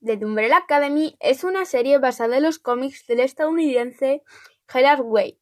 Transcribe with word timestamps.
The 0.00 0.24
Umbrella 0.24 0.58
Academy 0.58 1.16
es 1.18 1.42
una 1.42 1.64
serie 1.64 1.98
basada 1.98 2.36
en 2.36 2.44
los 2.44 2.60
cómics 2.60 3.04
del 3.08 3.18
estadounidense 3.18 4.22
Gerard 4.68 5.00
Way. 5.00 5.40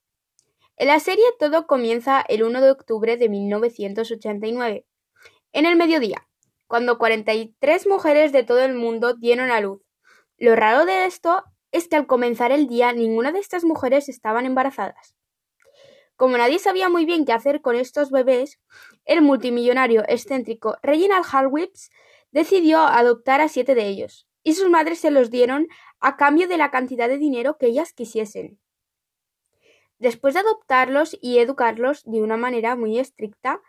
En 0.79 0.89
la 0.89 0.99
serie 0.99 1.27
todo 1.39 1.67
comienza 1.67 2.25
el 2.27 2.43
1 2.43 2.63
de 2.63 2.71
octubre 2.71 3.19
de 3.19 3.29
1989, 3.29 4.87
en 5.53 5.67
el 5.67 5.77
mediodía, 5.77 6.27
cuando 6.67 6.97
43 6.97 7.87
mujeres 7.87 8.33
de 8.33 8.45
todo 8.45 8.61
el 8.61 8.73
mundo 8.73 9.13
dieron 9.13 9.51
a 9.51 9.61
luz. 9.61 9.83
Lo 10.39 10.57
raro 10.57 10.87
de 10.87 11.05
esto 11.05 11.45
es 11.71 11.89
que 11.89 11.97
al 11.97 12.07
comenzar 12.07 12.51
el 12.51 12.67
día 12.67 12.95
ninguna 12.95 13.33
de 13.33 13.41
estas 13.41 13.63
mujeres 13.63 14.09
estaban 14.09 14.47
embarazadas. 14.47 15.17
Como 16.17 16.39
nadie 16.39 16.59
sabía 16.59 16.89
muy 16.89 17.05
bien 17.05 17.27
qué 17.27 17.33
hacer 17.33 17.61
con 17.61 17.77
estos 17.77 18.11
bebés, 18.11 18.59
el 19.05 19.21
multimillonario 19.21 20.03
excéntrico 20.09 20.79
Reginald 20.83 21.27
Harwitz 21.31 21.91
decidió 22.31 22.81
adoptar 22.81 23.43
a 23.43 23.49
siete 23.49 23.75
de 23.75 23.87
ellos, 23.87 24.27
y 24.47 24.55
sus 24.55 24.71
madres 24.71 25.01
se 25.01 25.11
los 25.11 25.31
dieron 25.31 25.67
a 25.99 26.17
cambio 26.17 26.47
de 26.47 26.57
la 26.57 26.71
cantidad 26.71 27.09
de 27.09 27.19
dinero 27.19 27.59
que 27.59 27.67
ellas 27.67 27.93
quisiesen. 27.93 28.61
Después 29.99 30.35
de 30.35 30.41
adoptarlos 30.41 31.19
y 31.21 31.41
educarlos 31.41 32.05
de 32.05 32.23
una 32.23 32.37
manera 32.37 32.77
muy 32.77 33.01
estricta, 33.01 33.61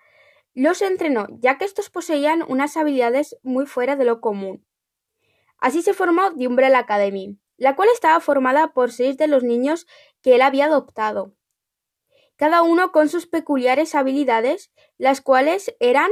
los 0.54 0.84
entrenó, 0.84 1.26
ya 1.40 1.58
que 1.58 1.66
estos 1.66 1.90
poseían 1.90 2.44
unas 2.48 2.78
habilidades 2.78 3.40
muy 3.42 3.66
fuera 3.66 3.96
de 3.96 4.06
lo 4.06 4.22
común. 4.22 4.68
Así 5.58 5.82
se 5.82 5.96
formó 5.96 6.36
The 6.36 6.48
Umbrella 6.48 6.78
Academy, 6.78 7.40
la 7.58 7.76
cual 7.76 7.90
estaba 7.92 8.20
formada 8.20 8.74
por 8.74 8.92
seis 8.92 9.18
de 9.18 9.26
los 9.26 9.42
niños 9.42 9.88
que 10.22 10.36
él 10.36 10.44
había 10.44 10.66
adoptado 10.66 11.34
cada 12.38 12.62
uno 12.62 12.92
con 12.92 13.10
sus 13.10 13.26
peculiares 13.26 13.96
habilidades, 13.96 14.72
las 14.98 15.22
cuales 15.22 15.76
eran 15.80 16.12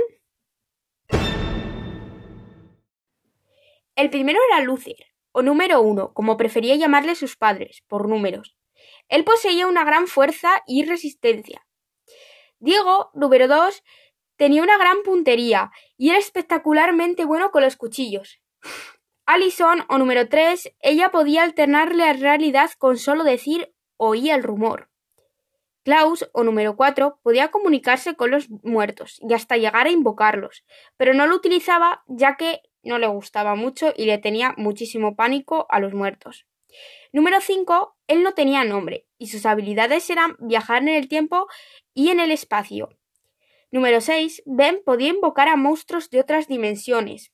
El 3.96 4.10
primero 4.10 4.40
era 4.50 4.62
Luther, 4.62 5.08
o 5.32 5.42
número 5.42 5.82
uno, 5.82 6.14
como 6.14 6.36
prefería 6.36 6.76
llamarle 6.76 7.16
sus 7.16 7.38
padres, 7.38 7.84
por 7.88 8.10
números. 8.10 8.58
Él 9.08 9.24
poseía 9.24 9.68
una 9.68 9.86
gran 9.86 10.08
fuerza 10.08 10.62
y 10.68 10.84
resistencia. 10.84 11.66
Diego, 12.60 13.10
número 13.14 13.48
dos, 13.48 13.84
tenía 14.36 14.64
una 14.64 14.78
gran 14.78 15.02
puntería 15.04 15.72
y 15.98 16.10
era 16.10 16.20
espectacularmente 16.20 17.24
bueno 17.24 17.52
con 17.52 17.64
los 17.64 17.78
cuchillos. 17.78 18.42
Alison, 19.26 19.86
o 19.88 19.98
número 19.98 20.28
tres, 20.28 20.72
ella 20.82 21.10
podía 21.12 21.44
alternar 21.44 21.96
la 21.96 22.12
realidad 22.14 22.72
con 22.78 22.98
solo 22.98 23.24
decir 23.24 23.74
oía 23.98 24.36
el 24.36 24.44
rumor. 24.44 24.90
Klaus, 25.84 26.28
o 26.34 26.44
número 26.44 26.76
4, 26.76 27.20
podía 27.22 27.52
comunicarse 27.52 28.16
con 28.16 28.32
los 28.32 28.50
muertos 28.64 29.20
y 29.22 29.36
hasta 29.36 29.56
llegar 29.56 29.86
a 29.86 29.92
invocarlos, 29.92 30.66
pero 30.98 31.14
no 31.14 31.28
lo 31.28 31.36
utilizaba 31.36 32.04
ya 32.08 32.38
que 32.38 32.62
no 32.86 33.00
le 33.00 33.08
gustaba 33.08 33.56
mucho 33.56 33.94
y 33.96 34.06
le 34.06 34.18
tenía 34.18 34.54
muchísimo 34.58 35.16
pánico 35.16 35.66
a 35.70 35.80
los 35.80 35.94
muertos. 35.94 36.46
Número 37.12 37.42
5, 37.42 37.98
él 38.08 38.24
no 38.24 38.34
tenía 38.34 38.64
nombre 38.64 39.08
y 39.18 39.28
sus 39.28 39.46
habilidades 39.46 40.10
eran 40.10 40.36
viajar 40.40 40.82
en 40.82 40.90
el 40.90 41.08
tiempo 41.08 41.48
y 41.94 42.10
en 42.10 42.20
el 42.20 42.32
espacio. 42.32 42.90
Número 43.72 44.02
6, 44.02 44.44
Ben 44.46 44.82
podía 44.86 45.10
invocar 45.10 45.48
a 45.48 45.56
monstruos 45.56 46.10
de 46.10 46.20
otras 46.20 46.48
dimensiones. 46.48 47.32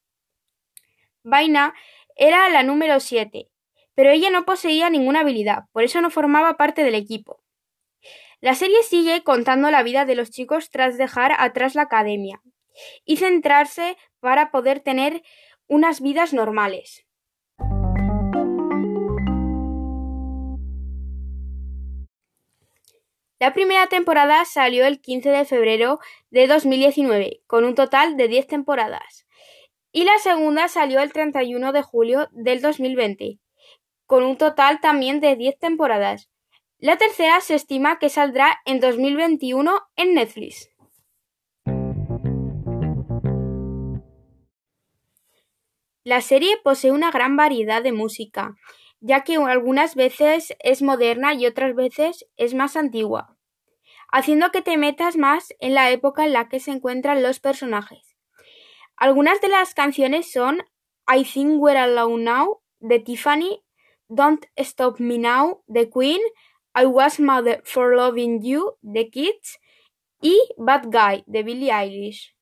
Vaina 1.23 1.73
era 2.15 2.49
la 2.49 2.63
número 2.63 2.99
7, 2.99 3.49
pero 3.93 4.09
ella 4.09 4.29
no 4.29 4.45
poseía 4.45 4.89
ninguna 4.89 5.21
habilidad, 5.21 5.65
por 5.71 5.83
eso 5.83 6.01
no 6.01 6.09
formaba 6.09 6.57
parte 6.57 6.83
del 6.83 6.95
equipo. 6.95 7.43
La 8.39 8.55
serie 8.55 8.81
sigue 8.83 9.23
contando 9.23 9.69
la 9.69 9.83
vida 9.83 10.05
de 10.05 10.15
los 10.15 10.31
chicos 10.31 10.71
tras 10.71 10.97
dejar 10.97 11.33
atrás 11.37 11.75
la 11.75 11.83
academia 11.83 12.41
y 13.05 13.17
centrarse 13.17 13.97
para 14.19 14.51
poder 14.51 14.79
tener 14.79 15.23
unas 15.67 16.01
vidas 16.01 16.33
normales. 16.33 17.05
La 23.41 23.53
primera 23.53 23.87
temporada 23.87 24.45
salió 24.45 24.85
el 24.85 25.01
15 25.01 25.31
de 25.31 25.45
febrero 25.45 25.99
de 26.29 26.45
2019, 26.45 27.41
con 27.47 27.65
un 27.65 27.73
total 27.73 28.15
de 28.15 28.27
10 28.27 28.45
temporadas, 28.45 29.25
y 29.91 30.03
la 30.03 30.19
segunda 30.19 30.67
salió 30.67 31.01
el 31.01 31.11
31 31.11 31.71
de 31.71 31.81
julio 31.81 32.29
del 32.33 32.61
2020, 32.61 33.39
con 34.05 34.23
un 34.23 34.37
total 34.37 34.79
también 34.79 35.21
de 35.21 35.35
10 35.35 35.57
temporadas. 35.57 36.29
La 36.77 36.97
tercera 36.97 37.41
se 37.41 37.55
estima 37.55 37.97
que 37.97 38.09
saldrá 38.09 38.59
en 38.65 38.79
2021 38.79 39.79
en 39.95 40.13
Netflix. 40.13 40.69
La 46.03 46.21
serie 46.21 46.57
posee 46.63 46.91
una 46.91 47.11
gran 47.11 47.35
variedad 47.35 47.83
de 47.83 47.91
música, 47.91 48.55
ya 49.01 49.23
que 49.23 49.35
algunas 49.35 49.93
veces 49.93 50.55
es 50.59 50.81
moderna 50.81 51.35
y 51.35 51.45
otras 51.45 51.75
veces 51.75 52.25
es 52.37 52.55
más 52.55 52.75
antigua, 52.75 53.37
haciendo 54.11 54.49
que 54.49 54.63
te 54.63 54.77
metas 54.77 55.15
más 55.15 55.53
en 55.59 55.75
la 55.75 55.91
época 55.91 56.25
en 56.25 56.33
la 56.33 56.49
que 56.49 56.59
se 56.59 56.71
encuentran 56.71 57.21
los 57.21 57.39
personajes. 57.39 58.15
Algunas 58.95 59.41
de 59.41 59.49
las 59.49 59.75
canciones 59.75 60.31
son 60.31 60.63
I 61.07 61.23
Think 61.23 61.61
We're 61.61 61.77
Alone 61.77 62.23
Now 62.23 62.61
de 62.79 62.99
Tiffany, 62.99 63.63
Don't 64.07 64.45
Stop 64.55 64.99
Me 64.99 65.19
Now 65.19 65.63
de 65.67 65.87
Queen, 65.87 66.21
I 66.75 66.85
Was 66.85 67.19
Mother 67.19 67.61
for 67.63 67.95
Loving 67.95 68.41
You 68.41 68.75
de 68.81 69.07
Kids 69.11 69.59
y 70.19 70.39
Bad 70.57 70.85
Guy 70.85 71.23
de 71.27 71.43
Billie 71.43 71.71
Eilish. 71.71 72.35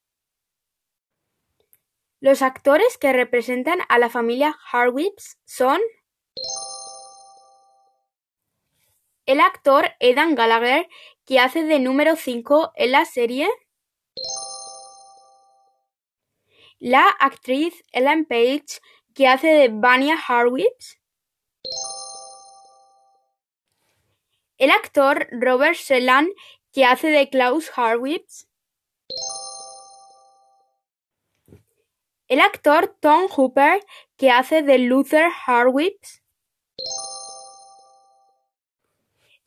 Los 2.21 2.41
actores 2.41 2.97
que 2.97 3.13
representan 3.13 3.79
a 3.87 3.97
la 3.97 4.09
familia 4.09 4.57
Harwitz 4.71 5.37
son 5.45 5.79
el 9.25 9.39
actor 9.39 9.91
Edan 10.01 10.35
Gallagher, 10.35 10.89
que 11.25 11.39
hace 11.39 11.63
de 11.63 11.79
número 11.79 12.17
5 12.17 12.73
en 12.75 12.91
la 12.91 13.05
serie, 13.05 13.47
la 16.79 17.07
actriz 17.07 17.85
Ellen 17.93 18.25
Page, 18.25 18.81
que 19.13 19.27
hace 19.29 19.47
de 19.47 19.69
Vanya 19.71 20.17
Harwitz, 20.27 20.99
el 24.57 24.71
actor 24.71 25.29
Robert 25.31 25.75
Shelan, 25.75 26.27
que 26.73 26.83
hace 26.83 27.07
de 27.07 27.29
Klaus 27.29 27.71
Harwitz, 27.77 28.48
el 32.29 32.39
actor 32.39 32.95
Tom 32.99 33.27
Hooper, 33.27 33.83
que 34.15 34.29
hace 34.29 34.61
de 34.61 34.77
Luther 34.77 35.31
Harwitz, 35.45 36.21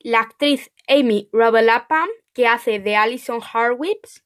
la 0.00 0.20
actriz 0.20 0.72
Amy 0.88 1.31
Robelapham, 1.32 2.09
que 2.32 2.48
hace 2.48 2.81
de 2.81 2.97
Alison 2.97 3.41
Harwitz, 3.41 4.25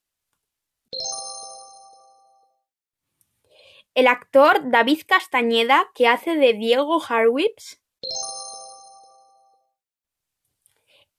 el 3.95 4.07
actor 4.07 4.71
David 4.71 5.03
Castañeda, 5.07 5.91
que 5.95 6.09
hace 6.09 6.37
de 6.37 6.55
Diego 6.55 7.01
Harwitz, 7.07 7.83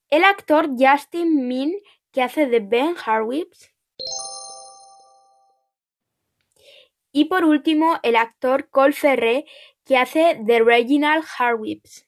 el 0.09 0.23
actor 0.23 0.69
Justin 0.77 1.47
Min, 1.47 1.77
que 2.11 2.23
hace 2.23 2.47
de 2.47 2.61
Ben 2.61 2.95
Harwitz. 3.05 3.76
Y 7.17 7.25
por 7.25 7.45
último, 7.45 7.97
el 8.03 8.15
actor 8.15 8.69
Cole 8.69 8.93
Ferre, 8.93 9.45
que 9.85 9.97
hace 9.97 10.37
de 10.39 10.59
Reginald 10.59 11.25
Harwitz. 11.39 12.05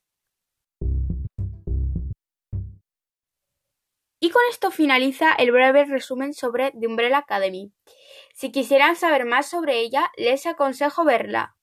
Y 4.20 4.30
con 4.30 4.44
esto 4.52 4.70
finaliza 4.70 5.34
el 5.34 5.52
breve 5.52 5.86
resumen 5.86 6.36
sobre 6.36 6.74
The 6.80 6.86
Umbrella 6.86 7.18
Academy. 7.18 7.72
Si 8.36 8.52
quisieran 8.52 8.96
saber 8.96 9.25
más 9.25 9.50
sobre 9.50 9.80
ella, 9.80 10.12
les 10.16 10.46
aconsejo 10.46 11.03
verla. 11.06 11.58